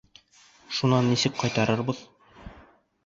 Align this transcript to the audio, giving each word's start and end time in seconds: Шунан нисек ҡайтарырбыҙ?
Шунан 0.77 1.11
нисек 1.13 1.37
ҡайтарырбыҙ? 1.43 2.03